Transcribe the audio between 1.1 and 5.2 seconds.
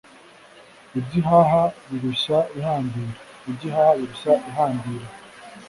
ihaha birushya ihambira. [iby'ihaha birushya ihambira.